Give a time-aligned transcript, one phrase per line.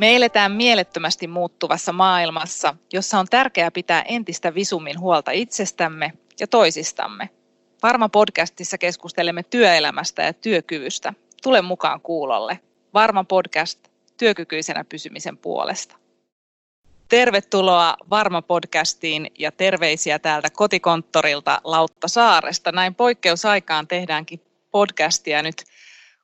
[0.00, 7.30] Me eletään mielettömästi muuttuvassa maailmassa, jossa on tärkeää pitää entistä visummin huolta itsestämme ja toisistamme.
[7.82, 11.14] Varma podcastissa keskustelemme työelämästä ja työkyvystä.
[11.42, 12.60] Tule mukaan kuulolle.
[12.94, 15.96] Varma podcast työkykyisenä pysymisen puolesta.
[17.08, 22.72] Tervetuloa Varma podcastiin ja terveisiä täältä kotikonttorilta Lautta Saaresta.
[22.72, 24.40] Näin poikkeusaikaan tehdäänkin
[24.70, 25.64] podcastia nyt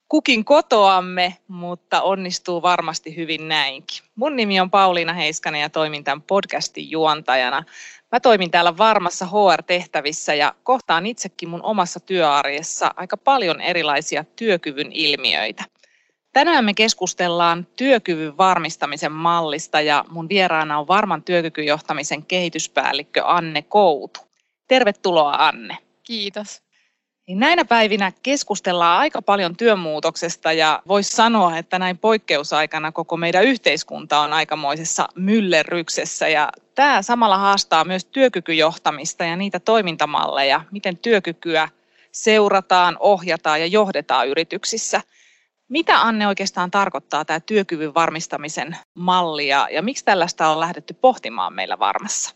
[0.09, 3.99] kukin kotoamme, mutta onnistuu varmasti hyvin näinkin.
[4.15, 7.65] Mun nimi on Pauliina Heiskanen ja toimin tämän podcastin juontajana.
[8.13, 14.93] Mä toimin täällä varmassa HR-tehtävissä ja kohtaan itsekin mun omassa työarjessa aika paljon erilaisia työkyvyn
[14.93, 15.65] ilmiöitä.
[16.33, 24.21] Tänään me keskustellaan työkyvyn varmistamisen mallista ja mun vieraana on varman työkykyjohtamisen kehityspäällikkö Anne Koutu.
[24.69, 25.79] Tervetuloa Anne.
[26.03, 26.66] Kiitos.
[27.29, 33.45] Niin näinä päivinä keskustellaan aika paljon työmuutoksesta ja voisi sanoa, että näin poikkeusaikana koko meidän
[33.45, 41.69] yhteiskunta on aikamoisessa myllerryksessä ja tämä samalla haastaa myös työkykyjohtamista ja niitä toimintamalleja, miten työkykyä
[42.13, 45.03] seurataan, ohjataan ja johdetaan yrityksissä.
[45.69, 51.53] Mitä Anne oikeastaan tarkoittaa tämä työkyvyn varmistamisen malli ja, ja miksi tällaista on lähdetty pohtimaan
[51.53, 52.35] meillä varmassa?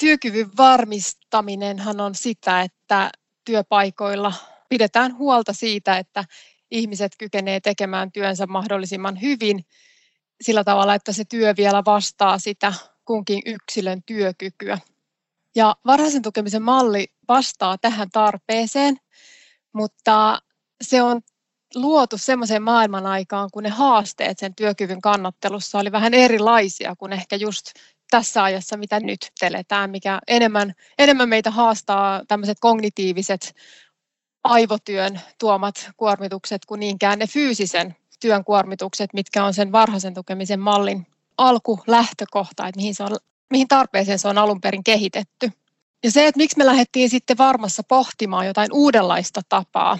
[0.00, 3.10] Työkyvyn varmistaminenhan on sitä, että
[3.44, 4.32] työpaikoilla
[4.68, 6.24] pidetään huolta siitä, että
[6.70, 9.64] ihmiset kykenevät tekemään työnsä mahdollisimman hyvin
[10.40, 12.72] sillä tavalla, että se työ vielä vastaa sitä
[13.04, 14.78] kunkin yksilön työkykyä.
[15.56, 18.96] Ja varhaisen tukemisen malli vastaa tähän tarpeeseen,
[19.72, 20.38] mutta
[20.82, 21.20] se on
[21.74, 27.36] luotu semmoiseen maailman aikaan, kun ne haasteet sen työkyvyn kannattelussa oli vähän erilaisia kuin ehkä
[27.36, 27.66] just
[28.10, 33.54] tässä ajassa, mitä nyt teletään, mikä enemmän, enemmän meitä haastaa tämmöiset kognitiiviset
[34.44, 41.06] aivotyön tuomat kuormitukset kuin niinkään ne fyysisen työn kuormitukset, mitkä on sen varhaisen tukemisen mallin
[41.38, 43.16] alkulähtökohta, että mihin, se on,
[43.50, 45.50] mihin tarpeeseen se on alun perin kehitetty.
[46.04, 49.98] Ja se, että miksi me lähdettiin sitten varmassa pohtimaan jotain uudenlaista tapaa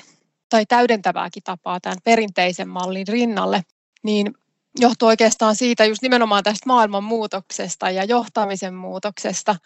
[0.51, 3.63] tai täydentävääkin tapaa tämän perinteisen mallin rinnalle,
[4.03, 4.35] niin
[4.79, 9.57] johtuu oikeastaan siitä just nimenomaan tästä maailman muutoksesta ja johtamisen muutoksesta.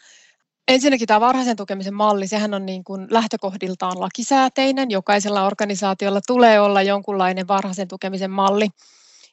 [0.69, 4.91] Ensinnäkin tämä varhaisen tukemisen malli, sehän on niin kuin lähtökohdiltaan lakisääteinen.
[4.91, 8.69] Jokaisella organisaatiolla tulee olla jonkunlainen varhaisen tukemisen malli.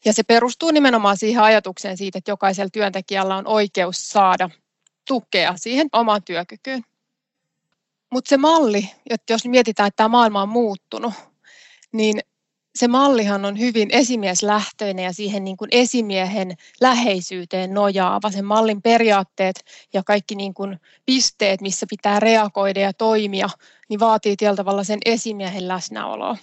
[0.05, 4.49] Ja se perustuu nimenomaan siihen ajatukseen siitä, että jokaisella työntekijällä on oikeus saada
[5.07, 6.83] tukea siihen omaan työkykyyn.
[8.11, 11.13] Mutta se malli, että jos mietitään, että tämä maailma on muuttunut,
[11.91, 12.19] niin
[12.75, 18.31] se mallihan on hyvin esimieslähtöinen ja siihen niin kuin esimiehen läheisyyteen nojaava.
[18.31, 23.49] Sen mallin periaatteet ja kaikki niin kuin pisteet, missä pitää reagoida ja toimia,
[23.89, 26.37] niin vaatii tietyllä tavalla sen esimiehen läsnäoloa.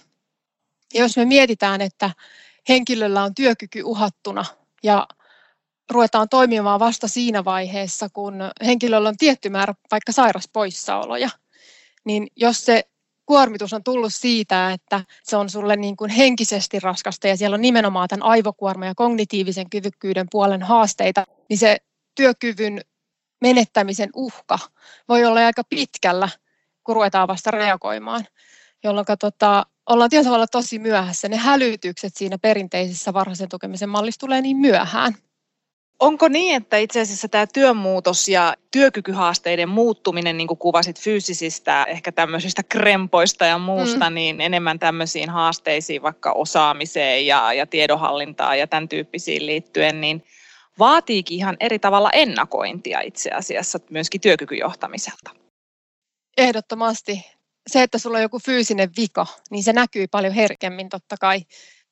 [0.93, 2.11] Ja jos me mietitään, että
[2.69, 4.45] henkilöllä on työkyky uhattuna
[4.83, 5.07] ja
[5.91, 8.35] ruvetaan toimimaan vasta siinä vaiheessa, kun
[8.65, 11.29] henkilöllä on tietty määrä vaikka sairaspoissaoloja,
[12.05, 12.83] niin jos se
[13.25, 17.61] kuormitus on tullut siitä, että se on sulle niin kuin henkisesti raskasta ja siellä on
[17.61, 21.77] nimenomaan tämän aivokuorma ja kognitiivisen kyvykkyyden puolen haasteita, niin se
[22.15, 22.81] työkyvyn
[23.41, 24.59] menettämisen uhka
[25.09, 26.29] voi olla aika pitkällä,
[26.83, 28.25] kun ruvetaan vasta reagoimaan,
[28.83, 31.29] jolloin tota, ollaan tietysti tosi myöhässä.
[31.29, 35.13] Ne hälytykset siinä perinteisessä varhaisen tukemisen mallissa tulee niin myöhään.
[36.03, 42.11] Onko niin, että itse asiassa tämä työmuutos ja työkykyhaasteiden muuttuminen, niin kuin kuvasit fyysisistä, ehkä
[42.11, 44.13] tämmöisistä krempoista ja muusta, mm.
[44.13, 50.23] niin enemmän tämmöisiin haasteisiin, vaikka osaamiseen ja, ja tiedonhallintaan ja tämän tyyppisiin liittyen, niin
[50.79, 55.31] vaatiikin ihan eri tavalla ennakointia itse asiassa myöskin työkykyjohtamiselta.
[56.37, 57.25] Ehdottomasti.
[57.69, 61.39] Se, että sulla on joku fyysinen vika, niin se näkyy paljon herkemmin totta kai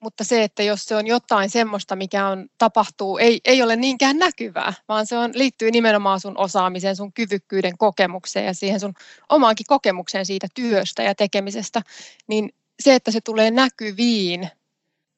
[0.02, 4.18] mutta se, että jos se on jotain semmoista, mikä on, tapahtuu, ei, ei ole niinkään
[4.18, 8.94] näkyvää, vaan se on, liittyy nimenomaan sun osaamiseen, sun kyvykkyyden kokemukseen ja siihen sun
[9.30, 11.82] omaankin kokemukseen siitä työstä ja tekemisestä,
[12.28, 14.50] niin se, että se tulee näkyviin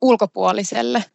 [0.02, 1.06] ulkopuoliselle,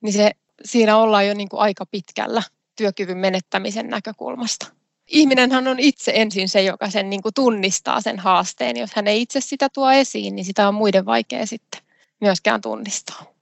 [0.00, 0.30] niin se,
[0.64, 2.42] siinä ollaan jo niin kuin aika pitkällä
[2.76, 4.66] työkyvyn menettämisen näkökulmasta.
[5.06, 8.76] Ihminenhän on itse ensin se, joka sen niin kuin tunnistaa sen haasteen.
[8.76, 11.80] Jos hän ei itse sitä tuo esiin, niin sitä on muiden vaikea sitten
[12.22, 13.32] myöskään tunnistaa.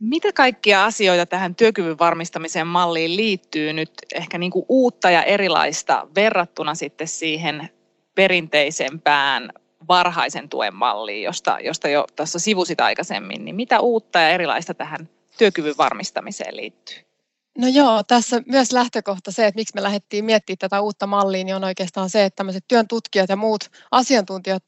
[0.00, 6.08] Mitä kaikkia asioita tähän työkyvyn varmistamisen malliin liittyy nyt ehkä niin kuin uutta ja erilaista
[6.14, 7.68] verrattuna sitten siihen
[8.14, 9.52] perinteisempään
[9.88, 15.08] varhaisen tuen malliin, josta, josta jo tässä sivusit aikaisemmin, niin mitä uutta ja erilaista tähän
[15.38, 16.96] työkyvyn varmistamiseen liittyy?
[17.58, 21.56] No joo, tässä myös lähtökohta se, että miksi me lähdettiin miettimään tätä uutta mallia, niin
[21.56, 24.62] on oikeastaan se, että tämmöiset työn tutkijat ja muut asiantuntijat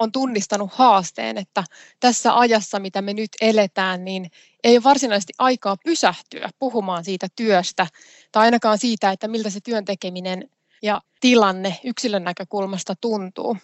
[0.00, 1.64] on tunnistanut haasteen, että
[2.00, 4.30] tässä ajassa, mitä me nyt eletään, niin
[4.64, 7.86] ei ole varsinaisesti aikaa pysähtyä puhumaan siitä työstä
[8.32, 10.50] tai ainakaan siitä, että miltä se työn tekeminen
[10.82, 13.56] ja tilanne yksilön näkökulmasta tuntuu.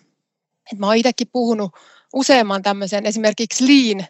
[0.73, 1.71] Et mä oon itsekin puhunut
[2.15, 4.07] useamman tämmöisen esimerkiksi Lean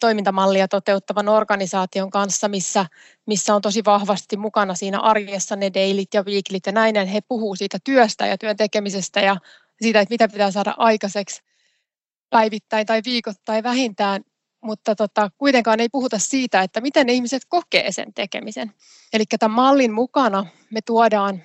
[0.00, 2.86] toimintamallia toteuttavan organisaation kanssa, missä,
[3.26, 7.56] missä on tosi vahvasti mukana siinä arjessa ne dailit ja weeklit ja näin, he puhuu
[7.56, 9.36] siitä työstä ja työn tekemisestä ja
[9.82, 11.42] siitä, että mitä pitää saada aikaiseksi
[12.30, 14.24] päivittäin tai viikoittain vähintään,
[14.60, 18.72] mutta tota, kuitenkaan ei puhuta siitä, että miten ne ihmiset kokee sen tekemisen.
[19.12, 21.42] Eli tämän mallin mukana me tuodaan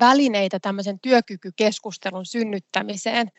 [0.00, 3.30] välineitä tämmöisen työkykykeskustelun synnyttämiseen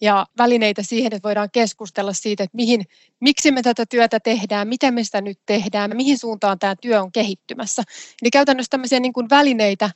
[0.00, 2.84] ja välineitä siihen, että voidaan keskustella siitä, että mihin,
[3.20, 7.12] miksi me tätä työtä tehdään, miten me sitä nyt tehdään, mihin suuntaan tämä työ on
[7.12, 7.82] kehittymässä.
[8.22, 9.90] Eli käytännössä tämmöisiä niin kuin välineitä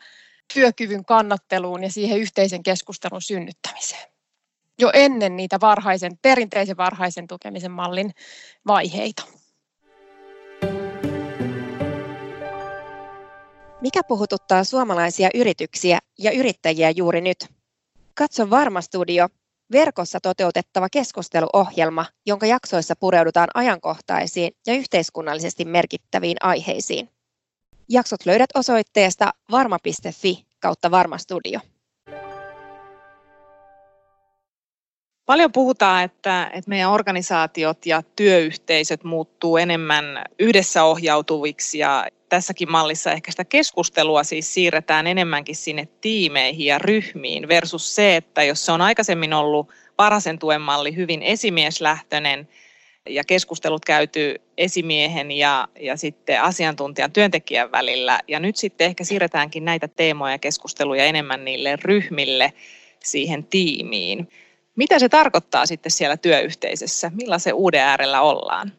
[0.55, 4.18] työkyvyn kannatteluun ja siihen yhteisen keskustelun synnyttämiseen
[4.79, 8.11] jo ennen niitä varhaisen, perinteisen varhaisen tukemisen mallin
[8.67, 9.23] vaiheita.
[13.81, 17.47] Mikä puhututtaa suomalaisia yrityksiä ja yrittäjiä juuri nyt?
[18.15, 19.29] Katso Varma Studio,
[19.73, 27.11] verkossa toteutettava keskusteluohjelma, jonka jaksoissa pureudutaan ajankohtaisiin ja yhteiskunnallisesti merkittäviin aiheisiin.
[27.89, 31.61] Jaksot löydät osoitteesta varma.fi kautta Varmastudio.
[35.29, 43.13] Paljon puhutaan, että, että meidän organisaatiot ja työyhteisöt muuttuu enemmän yhdessä ohjautuviksi ja tässäkin mallissa
[43.13, 48.73] ehkä sitä keskustelua siis siirretään enemmänkin sinne tiimeihin ja ryhmiin versus se, että jos se
[48.73, 52.49] on aikaisemmin ollut parasen tuen malli hyvin esimieslähtöinen
[53.09, 59.65] ja keskustelut käyty esimiehen ja, ja sitten asiantuntijan työntekijän välillä ja nyt sitten ehkä siirretäänkin
[59.65, 62.53] näitä teemoja ja keskusteluja enemmän niille ryhmille
[63.05, 64.29] siihen tiimiin.
[64.79, 67.11] Mitä se tarkoittaa sitten siellä työyhteisössä?
[67.15, 68.73] Millaisen uuden äärellä ollaan?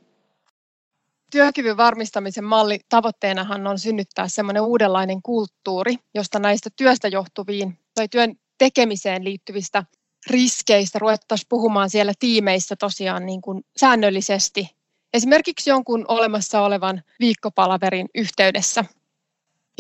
[1.32, 8.36] Työkyvyn varmistamisen malli tavoitteenahan on synnyttää semmoinen uudenlainen kulttuuri, josta näistä työstä johtuviin tai työn
[8.58, 9.84] tekemiseen liittyvistä
[10.28, 14.76] riskeistä ruvettaisiin puhumaan siellä tiimeissä tosiaan niin kuin säännöllisesti.
[15.14, 18.86] Esimerkiksi jonkun olemassa olevan viikkopalaverin yhteydessä.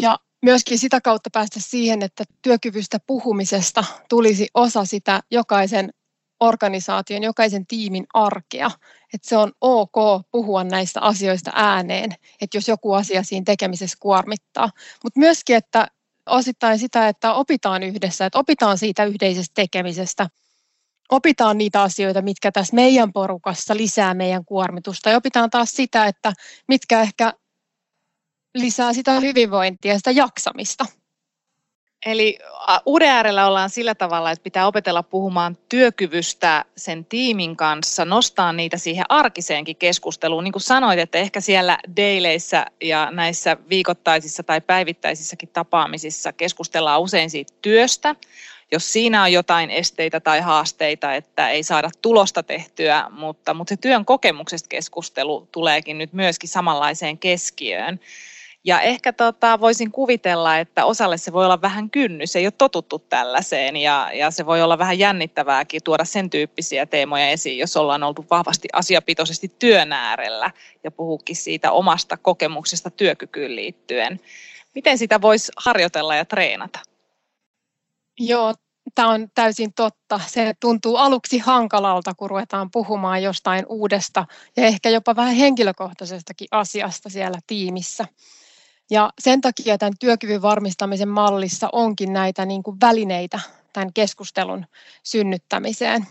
[0.02, 5.94] Ja myöskin sitä kautta päästä siihen, että työkyvystä puhumisesta tulisi osa sitä jokaisen
[6.40, 8.72] organisaation, jokaisen tiimin arkea.
[9.14, 9.96] Että se on ok
[10.32, 14.70] puhua näistä asioista ääneen, että jos joku asia siinä tekemisessä kuormittaa.
[15.04, 15.88] Mutta myöskin, että
[16.26, 20.30] osittain sitä, että opitaan yhdessä, että opitaan siitä yhteisestä tekemisestä,
[21.10, 26.34] opitaan niitä asioita, mitkä tässä meidän porukassa lisää meidän kuormitusta ja opitaan taas sitä, että
[26.68, 27.34] mitkä ehkä
[28.56, 30.86] lisää sitä hyvinvointia ja sitä jaksamista.
[32.06, 32.40] Eli
[32.86, 38.78] uuden äärellä ollaan sillä tavalla, että pitää opetella puhumaan työkyvystä sen tiimin kanssa, nostaa niitä
[38.78, 40.44] siihen arkiseenkin keskusteluun.
[40.44, 47.30] Niin kuin sanoit, että ehkä siellä deileissä ja näissä viikoittaisissa tai päivittäisissäkin tapaamisissa keskustellaan usein
[47.30, 48.16] siitä työstä.
[48.72, 53.78] Jos siinä on jotain esteitä tai haasteita, että ei saada tulosta tehtyä, mutta, mutta se
[53.78, 58.00] työn kokemuksesta keskustelu tuleekin nyt myöskin samanlaiseen keskiöön.
[58.64, 63.00] Ja ehkä tota, voisin kuvitella, että osalle se voi olla vähän kynnys, ei ole totuttu
[63.00, 68.04] tällaiseen ja, ja se voi olla vähän jännittävääkin tuoda sen tyyppisiä teemoja esiin, jos ollaan
[68.04, 70.52] oltu vahvasti asiapitoisesti työn äärellä
[70.84, 74.20] ja puhukin siitä omasta kokemuksesta työkykyyn liittyen.
[74.76, 76.80] Miten sitä voisi harjoitella ja treenata?
[78.20, 78.54] Joo,
[78.96, 80.20] tämä on täysin totta.
[80.28, 84.26] Se tuntuu aluksi hankalalta, kun ruvetaan puhumaan jostain uudesta
[84.58, 88.06] ja ehkä jopa vähän henkilökohtaisestakin asiasta siellä tiimissä.
[88.90, 93.40] Ja sen takia tämän työkyvyn varmistamisen mallissa onkin näitä niin kuin välineitä
[93.74, 94.66] tämän keskustelun
[95.04, 96.08] synnyttämiseen.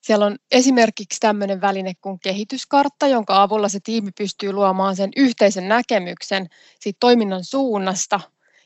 [0.00, 5.68] Siellä on esimerkiksi tämmöinen väline kuin kehityskartta, jonka avulla se tiimi pystyy luomaan sen yhteisen
[5.68, 6.46] näkemyksen
[6.80, 8.20] siitä toiminnan suunnasta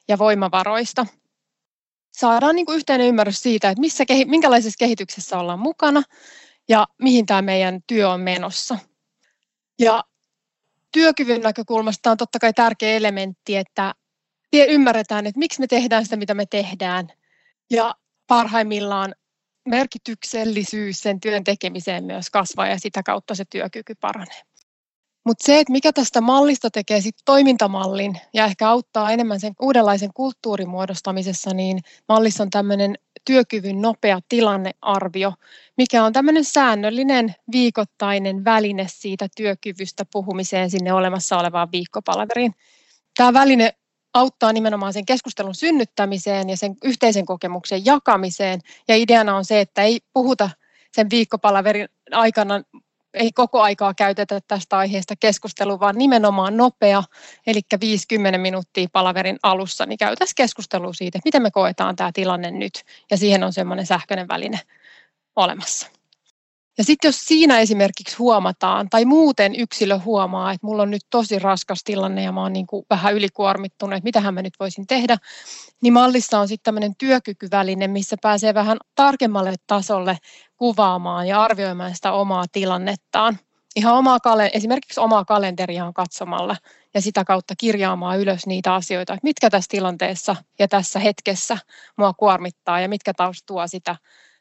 [0.08, 1.06] ja voimavaroista.
[2.12, 6.02] Saadaan niin kuin yhteinen ymmärrys siitä, että missä, minkälaisessa kehityksessä ollaan mukana
[6.68, 8.78] ja mihin tämä meidän työ on menossa.
[9.78, 10.04] Ja
[10.94, 13.94] työkyvyn näkökulmasta on totta kai tärkeä elementti, että
[14.52, 17.08] ymmärretään, että miksi me tehdään sitä, mitä me tehdään.
[17.70, 17.94] Ja
[18.26, 19.14] parhaimmillaan
[19.68, 24.42] merkityksellisyys sen työn tekemiseen myös kasvaa ja sitä kautta se työkyky paranee.
[25.24, 30.10] Mutta se, että mikä tästä mallista tekee sit toimintamallin ja ehkä auttaa enemmän sen uudenlaisen
[30.14, 32.94] kulttuurin muodostamisessa, niin mallissa on tämmöinen
[33.24, 35.32] työkyvyn nopea tilannearvio,
[35.76, 42.54] mikä on tämmöinen säännöllinen viikoittainen väline siitä työkyvystä puhumiseen sinne olemassa olevaan viikkopalaveriin.
[43.16, 43.74] Tämä väline
[44.14, 48.60] auttaa nimenomaan sen keskustelun synnyttämiseen ja sen yhteisen kokemuksen jakamiseen.
[48.88, 50.50] Ja ideana on se, että ei puhuta
[50.92, 52.62] sen viikkopalaverin aikana
[53.14, 57.02] ei koko aikaa käytetä tästä aiheesta keskustelua, vaan nimenomaan nopea,
[57.46, 62.82] eli 50 minuuttia palaverin alussa, niin käytäisiin keskustelua siitä, miten me koetaan tämä tilanne nyt,
[63.10, 64.60] ja siihen on semmoinen sähköinen väline
[65.36, 65.93] olemassa.
[66.78, 71.38] Ja sitten jos siinä esimerkiksi huomataan, tai muuten yksilö huomaa, että mulla on nyt tosi
[71.38, 75.16] raskas tilanne ja mä oon niin kuin vähän ylikuormittunut, että mitähän mä nyt voisin tehdä,
[75.82, 80.18] niin mallissa on sitten tämmöinen työkykyväline, missä pääsee vähän tarkemmalle tasolle
[80.56, 83.38] kuvaamaan ja arvioimaan sitä omaa tilannettaan.
[83.76, 84.18] Ihan omaa,
[84.52, 86.56] esimerkiksi omaa kalenteriaan katsomalla
[86.94, 91.58] ja sitä kautta kirjaamaan ylös niitä asioita, että mitkä tässä tilanteessa ja tässä hetkessä
[91.96, 93.96] mua kuormittaa ja mitkä taas tuo sitä,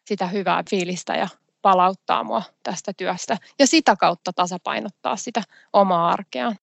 [0.06, 1.28] sitä hyvää fiilistä ja
[1.64, 5.42] palauttaa mua tästä työstä ja sitä kautta tasapainottaa sitä
[5.74, 6.56] omaa arkeaan.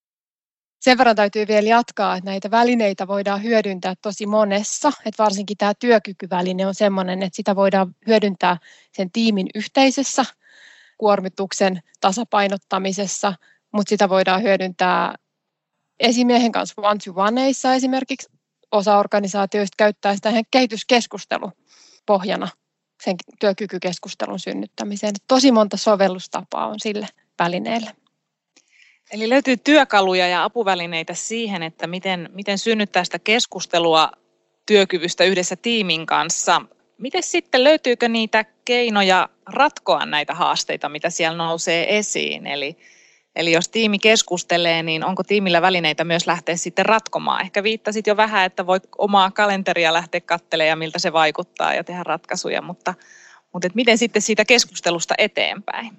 [0.81, 5.73] Sen verran täytyy vielä jatkaa, että näitä välineitä voidaan hyödyntää tosi monessa, että varsinkin tämä
[5.75, 8.57] työkykyväline on sellainen, että sitä voidaan hyödyntää
[8.93, 10.25] sen tiimin yhteisessä
[10.99, 13.35] kuormituksen tasapainottamisessa,
[13.73, 15.15] mutta sitä voidaan hyödyntää
[16.01, 18.29] esimiehen kanssa one-to-oneissa esimerkiksi.
[18.73, 21.53] Osa organisaatioista käyttää sitä kehityskeskustelu
[22.07, 22.49] pohjana
[23.05, 25.15] sen työkykykeskustelun synnyttämiseen.
[25.29, 27.91] Tosi monta sovellustapaa on sille välineelle.
[29.11, 34.13] Eli löytyy työkaluja ja apuvälineitä siihen, että miten, miten synnyttää sitä keskustelua
[34.67, 36.63] työkyvystä yhdessä tiimin kanssa.
[36.99, 42.47] Miten sitten löytyykö niitä keinoja ratkoa näitä haasteita, mitä siellä nousee esiin?
[42.47, 42.77] Eli,
[43.37, 47.41] eli jos tiimi keskustelee, niin onko tiimillä välineitä myös lähteä sitten ratkomaan?
[47.41, 51.85] Ehkä viittasit jo vähän, että voit omaa kalenteria lähteä katselemaan ja miltä se vaikuttaa ja
[51.85, 52.95] tehdä ratkaisuja, mutta,
[53.53, 55.97] mutta et miten sitten siitä keskustelusta eteenpäin?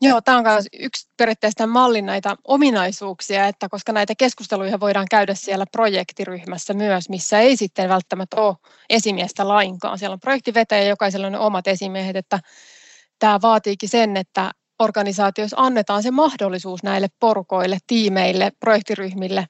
[0.00, 5.34] Joo, tämä on myös yksi periaatteessa mallin näitä ominaisuuksia, että koska näitä keskusteluja voidaan käydä
[5.34, 8.56] siellä projektiryhmässä myös, missä ei sitten välttämättä ole
[8.90, 9.98] esimiestä lainkaan.
[9.98, 12.40] Siellä on projektivetäjä ja jokaisella on ne omat esimiehet, että
[13.18, 19.46] tämä vaatiikin sen, että organisaatioissa annetaan se mahdollisuus näille porukoille, tiimeille, projektiryhmille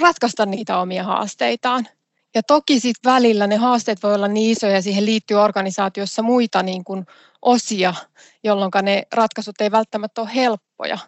[0.00, 1.86] ratkaista niitä omia haasteitaan.
[2.34, 6.62] Ja toki sitten välillä ne haasteet voi olla niin isoja ja siihen liittyy organisaatiossa muita
[6.62, 7.06] niin kuin
[7.42, 7.94] osia,
[8.44, 10.98] jolloin ne ratkaisut ei välttämättä ole helppoja.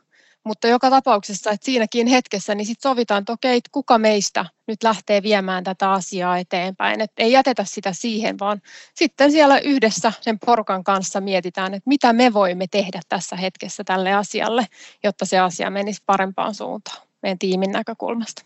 [0.45, 5.23] Mutta joka tapauksessa, että siinäkin hetkessä niin sit sovitaan, että okei, kuka meistä nyt lähtee
[5.23, 7.01] viemään tätä asiaa eteenpäin.
[7.01, 8.63] Että ei jätetä sitä siihen, vaan
[8.95, 14.13] sitten siellä yhdessä sen porukan kanssa mietitään, että mitä me voimme tehdä tässä hetkessä tälle
[14.13, 14.67] asialle,
[15.05, 18.43] jotta se asia menisi parempaan suuntaan meidän tiimin näkökulmasta.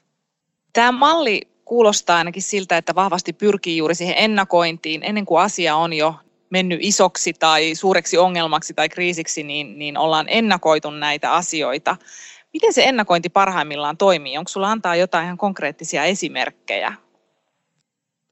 [0.73, 5.93] Tämä malli kuulostaa ainakin siltä, että vahvasti pyrkii juuri siihen ennakointiin ennen kuin asia on
[5.93, 6.15] jo
[6.51, 11.97] mennyt isoksi tai suureksi ongelmaksi tai kriisiksi, niin, niin ollaan ennakoitu näitä asioita.
[12.53, 14.39] Miten se ennakointi parhaimmillaan toimii?
[14.39, 16.93] Onko sulla antaa jotain ihan konkreettisia esimerkkejä?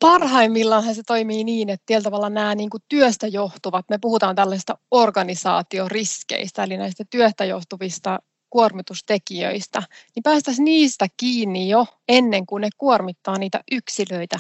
[0.01, 4.79] Parhaimmillaan se toimii niin, että tietyllä tavalla nämä niin kuin työstä johtuvat, me puhutaan tällaista
[4.91, 8.19] organisaatioriskeistä, eli näistä työstä johtuvista
[8.51, 9.83] kuormitustekijöistä,
[10.15, 14.39] niin päästäisiin niistä kiinni jo ennen kuin ne kuormittaa niitä yksilöitä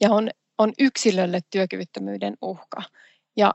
[0.00, 2.82] ja on, on yksilölle työkyvyttömyyden uhka.
[3.36, 3.54] Ja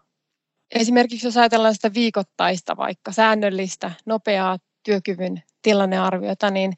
[0.72, 6.74] esimerkiksi jos ajatellaan sitä viikoittaista vaikka säännöllistä, nopeaa työkyvyn tilannearviota, niin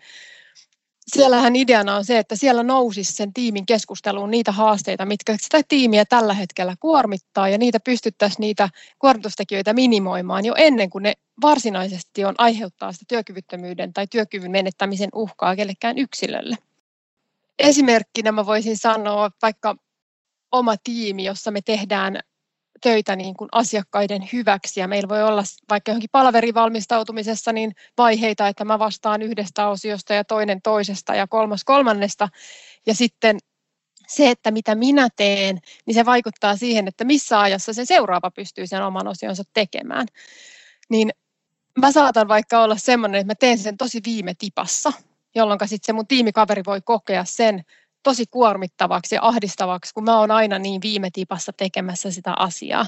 [1.08, 6.06] siellähän ideana on se, että siellä nousisi sen tiimin keskusteluun niitä haasteita, mitkä sitä tiimiä
[6.06, 12.36] tällä hetkellä kuormittaa, ja niitä pystyttäisiin niitä kuormitustekijöitä minimoimaan jo ennen kuin ne varsinaisesti on
[12.38, 16.58] aiheuttaa sitä työkyvyttömyyden tai työkyvyn menettämisen uhkaa kellekään yksilölle.
[17.60, 19.76] Esimerkkinä mä voisin sanoa vaikka
[20.52, 22.20] oma tiimi, jossa me tehdään
[22.82, 24.80] töitä niin kuin asiakkaiden hyväksi.
[24.80, 30.14] Ja meillä voi olla vaikka johonkin palaveriin valmistautumisessa niin vaiheita, että mä vastaan yhdestä osiosta
[30.14, 32.30] ja toinen toisesta ja kolmas kolmannesta.
[32.88, 33.38] Ja sitten
[34.08, 38.68] se, että mitä minä teen, niin se vaikuttaa siihen, että missä ajassa se seuraava pystyy
[38.68, 40.08] sen oman osionsa tekemään.
[40.90, 41.12] Niin
[41.80, 44.94] mä saatan vaikka olla semmoinen, että mä teen sen tosi viime tipassa,
[45.36, 47.64] jolloin sitten se mun tiimikaveri voi kokea sen
[48.04, 52.86] tosi kuormittavaksi ja ahdistavaksi, kun mä oon aina niin viime tipassa tekemässä sitä asiaa.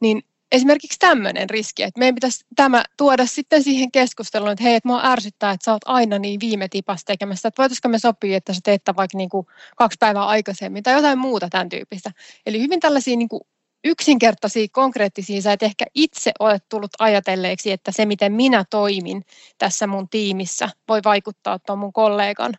[0.00, 4.88] Niin esimerkiksi tämmöinen riski, että meidän pitäisi tämä tuoda sitten siihen keskusteluun, että hei, että
[4.88, 8.52] mua ärsyttää, että sä oot aina niin viime tipassa tekemässä, että voitaisiko me sopia, että
[8.52, 12.10] sä teet vaikka niin kuin kaksi päivää aikaisemmin tai jotain muuta tämän tyyppistä.
[12.46, 13.42] Eli hyvin tällaisia niin kuin
[13.84, 19.24] yksinkertaisia, konkreettisia, sä et ehkä itse ole tullut ajatelleeksi, että se miten minä toimin
[19.58, 22.54] tässä mun tiimissä voi vaikuttaa tuon mun kollegan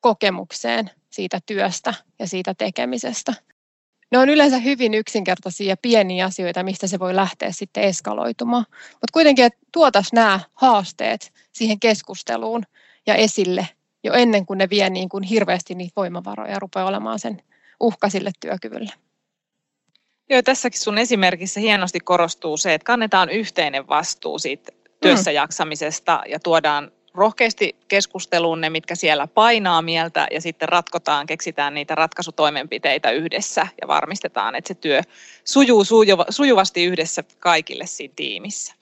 [0.00, 3.34] kokemukseen siitä työstä ja siitä tekemisestä.
[4.10, 8.64] Ne on yleensä hyvin yksinkertaisia ja pieniä asioita, mistä se voi lähteä sitten eskaloitumaan.
[8.70, 12.62] Mutta kuitenkin, että tuotaisiin nämä haasteet siihen keskusteluun
[13.06, 13.68] ja esille
[14.04, 17.42] jo ennen kuin ne vie niin kuin hirveästi niitä voimavaroja ja rupeaa olemaan sen
[17.80, 18.92] uhka sille työkyvylle.
[20.30, 25.34] Joo, tässäkin sun esimerkissä hienosti korostuu se, että kannetaan yhteinen vastuu siitä työssä mm.
[25.34, 31.94] jaksamisesta ja tuodaan rohkeasti keskusteluun ne, mitkä siellä painaa mieltä ja sitten ratkotaan, keksitään niitä
[31.94, 35.00] ratkaisutoimenpiteitä yhdessä ja varmistetaan, että se työ
[35.44, 35.84] sujuu
[36.30, 38.74] sujuvasti yhdessä kaikille siinä tiimissä.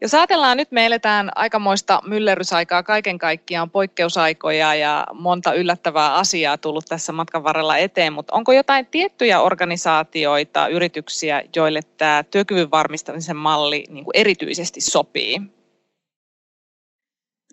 [0.00, 6.84] Jos ajatellaan nyt, me eletään aikamoista myllerrysaikaa kaiken kaikkiaan, poikkeusaikoja ja monta yllättävää asiaa tullut
[6.88, 13.84] tässä matkan varrella eteen, mutta onko jotain tiettyjä organisaatioita, yrityksiä, joille tämä työkyvyn varmistamisen malli
[13.88, 15.40] niin erityisesti sopii?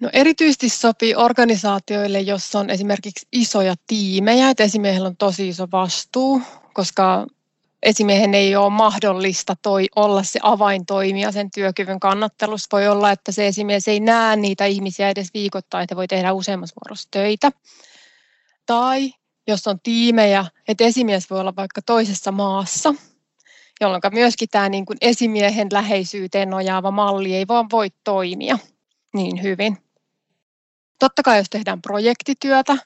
[0.02, 6.42] No erityisesti sopii organisaatioille, jossa on esimerkiksi isoja tiimejä, että esimiehellä on tosi iso vastuu,
[6.74, 7.28] koska
[7.84, 12.68] esimiehen ei ole mahdollista toi, olla se avaintoimija sen työkyvyn kannattelussa.
[12.72, 16.76] Voi olla, että se esimies ei näe niitä ihmisiä edes viikoittain, että voi tehdä useammassa
[16.86, 17.52] vuorossa töitä.
[18.66, 19.14] Tai
[19.48, 22.94] jos on tiimejä, että esimies voi olla vaikka toisessa maassa,
[23.82, 28.58] jolloin myöskin tämä niin kuin esimiehen läheisyyteen nojaava malli ei vaan voi toimia
[29.14, 29.91] niin hyvin.
[31.02, 32.78] Totta kai jos tehdään projektityötä,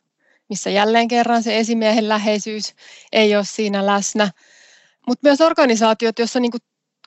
[0.50, 2.74] missä jälleen kerran se esimiehen läheisyys
[3.12, 4.32] ei ole siinä läsnä,
[5.08, 6.52] mutta myös organisaatiot, joissa niin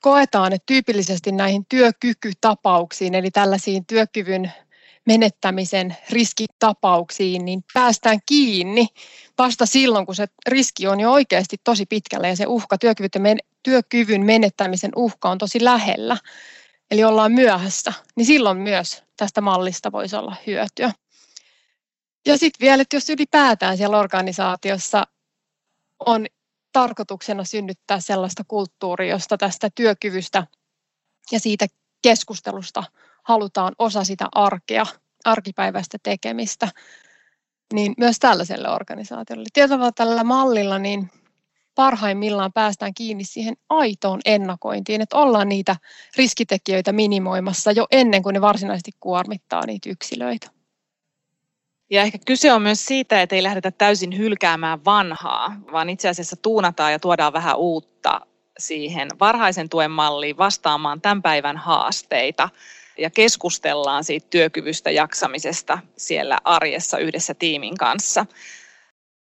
[0.01, 4.53] koetaan, että tyypillisesti näihin työkykytapauksiin, eli tällaisiin työkyvyn
[5.07, 8.87] menettämisen riskitapauksiin, niin päästään kiinni
[9.39, 12.77] vasta silloin, kun se riski on jo oikeasti tosi pitkällä ja se uhka,
[13.63, 16.17] työkyvyn menettämisen uhka on tosi lähellä,
[16.91, 20.93] eli ollaan myöhässä, niin silloin myös tästä mallista voisi olla hyötyä.
[22.27, 25.07] Ja sitten vielä, että jos ylipäätään siellä organisaatiossa
[26.07, 26.27] on
[26.73, 30.47] tarkoituksena synnyttää sellaista kulttuuria, josta tästä työkyvystä
[31.33, 31.67] ja siitä
[32.03, 32.85] keskustelusta
[33.23, 34.87] halutaan osa sitä arkea,
[35.25, 36.69] arkipäiväistä tekemistä,
[37.73, 39.45] niin myös tällaiselle organisaatiolle.
[39.53, 41.11] Tietyllä tällä mallilla niin
[41.79, 45.77] parhaimmillaan päästään kiinni siihen aitoon ennakointiin, että ollaan niitä
[46.17, 50.51] riskitekijöitä minimoimassa jo ennen kuin ne varsinaisesti kuormittaa niitä yksilöitä.
[51.91, 56.37] Ja ehkä kyse on myös siitä, että ei lähdetä täysin hylkäämään vanhaa, vaan itse asiassa
[56.37, 58.21] tuunataan ja tuodaan vähän uutta
[58.59, 62.49] siihen varhaisen tuen malliin vastaamaan tämän päivän haasteita
[62.99, 68.27] ja keskustellaan siitä työkyvystä jaksamisesta siellä arjessa yhdessä tiimin kanssa.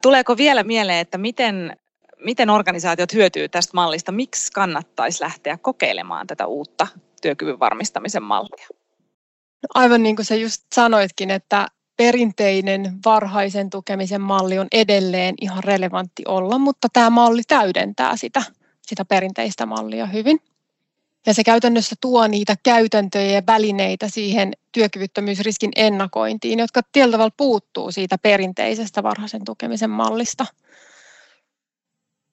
[0.04, 1.78] Tuleeko vielä mieleen, että miten,
[2.24, 4.12] miten organisaatiot hyötyy tästä mallista?
[4.12, 6.88] Miksi kannattaisi lähteä kokeilemaan tätä uutta
[7.22, 8.68] työkyvyn varmistamisen mallia?
[9.62, 15.64] No aivan niin kuin sä just sanoitkin, että perinteinen varhaisen tukemisen malli on edelleen ihan
[15.64, 18.44] relevantti olla, mutta tämä malli täydentää sitä,
[18.82, 20.40] sitä perinteistä mallia hyvin.
[21.26, 27.92] Ja se käytännössä tuo niitä käytäntöjä ja välineitä siihen työkyvyttömyysriskin ennakointiin, jotka tietyllä tavalla puuttuu
[27.92, 30.46] siitä perinteisestä varhaisen tukemisen mallista.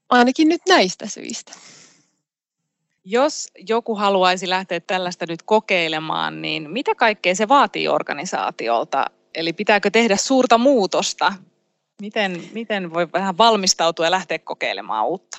[0.08, 1.52] Ainakin nyt näistä syistä.
[3.04, 9.06] Jos joku haluaisi lähteä tällaista nyt kokeilemaan, niin mitä kaikkea se vaatii organisaatiolta
[9.38, 11.32] Eli pitääkö tehdä suurta muutosta?
[12.02, 15.38] Miten, miten voi vähän valmistautua ja lähteä kokeilemaan uutta?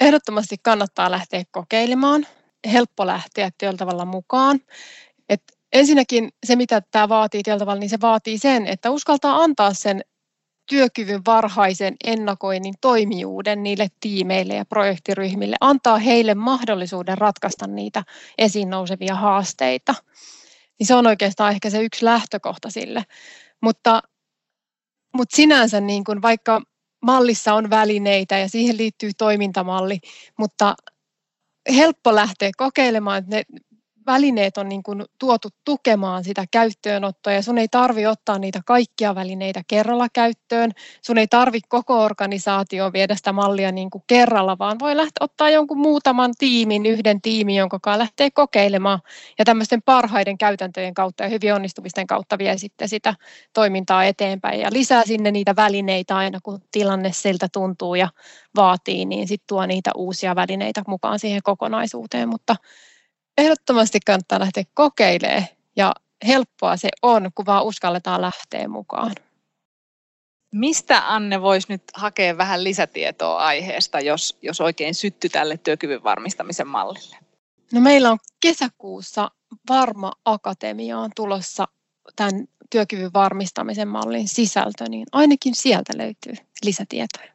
[0.00, 2.26] Ehdottomasti kannattaa lähteä kokeilemaan.
[2.72, 4.60] Helppo lähteä tietyllä tavalla mukaan.
[5.28, 9.74] Et ensinnäkin se, mitä tämä vaatii tietyllä tavalla, niin se vaatii sen, että uskaltaa antaa
[9.74, 10.04] sen
[10.66, 18.04] työkyvyn varhaisen ennakoinnin toimijuuden niille tiimeille ja projektiryhmille, antaa heille mahdollisuuden ratkaista niitä
[18.38, 19.94] esiin nousevia haasteita
[20.78, 23.04] niin se on oikeastaan ehkä se yksi lähtökohta sille.
[23.60, 24.02] Mutta,
[25.16, 26.62] mutta sinänsä niin kuin vaikka
[27.02, 30.00] mallissa on välineitä ja siihen liittyy toimintamalli,
[30.38, 30.74] mutta
[31.76, 33.42] helppo lähteä kokeilemaan, että ne
[34.06, 39.14] välineet on niin kuin tuotu tukemaan sitä käyttöönottoa ja sun ei tarvi ottaa niitä kaikkia
[39.14, 40.70] välineitä kerralla käyttöön.
[41.02, 45.50] Sun ei tarvi koko organisaatio viedä sitä mallia niin kuin kerralla, vaan voi lähteä ottaa
[45.50, 49.00] jonkun muutaman tiimin, yhden tiimin, jonka kanssa lähtee kokeilemaan.
[49.38, 53.14] Ja tämmöisten parhaiden käytäntöjen kautta ja hyvin onnistumisten kautta vie sitten sitä
[53.52, 54.60] toimintaa eteenpäin.
[54.60, 58.08] Ja lisää sinne niitä välineitä aina kun tilanne siltä tuntuu ja
[58.56, 62.56] vaatii, niin sitten tuo niitä uusia välineitä mukaan siihen kokonaisuuteen, mutta
[63.38, 65.44] ehdottomasti kannattaa lähteä kokeilemaan
[65.76, 65.94] ja
[66.26, 69.12] helppoa se on, kun vaan uskalletaan lähteä mukaan.
[70.52, 76.68] Mistä Anne voisi nyt hakea vähän lisätietoa aiheesta, jos, jos oikein sytty tälle työkyvyn varmistamisen
[76.68, 77.16] mallille?
[77.72, 79.30] No meillä on kesäkuussa
[79.68, 81.68] Varma Akatemiaan tulossa
[82.16, 87.32] tämän työkyvyn varmistamisen mallin sisältö, niin ainakin sieltä löytyy lisätietoja.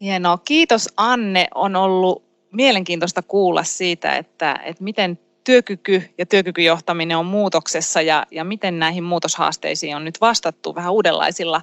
[0.00, 0.38] Hienoa.
[0.38, 1.48] Kiitos Anne.
[1.54, 2.25] On ollut
[2.56, 9.04] mielenkiintoista kuulla siitä, että, että miten työkyky ja työkykyjohtaminen on muutoksessa ja, ja miten näihin
[9.04, 11.62] muutoshaasteisiin on nyt vastattu vähän uudenlaisilla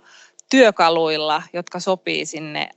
[0.49, 2.69] työkaluilla, jotka sopii sinne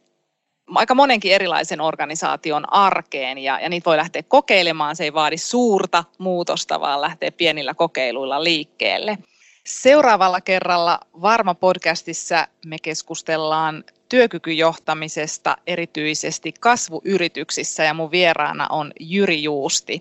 [0.74, 4.96] aika monenkin erilaisen organisaation arkeen ja, ja niitä voi lähteä kokeilemaan.
[4.96, 9.18] Se ei vaadi suurta muutosta, vaan lähtee pienillä kokeiluilla liikkeelle.
[9.66, 19.98] Seuraavalla kerralla Varma podcastissa me keskustellaan työkykyjohtamisesta erityisesti kasvuyrityksissä ja mun vieraana on Jyri Juusti.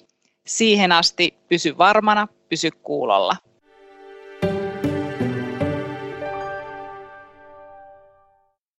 [0.47, 3.35] Siihen asti pysy varmana, pysy kuulolla.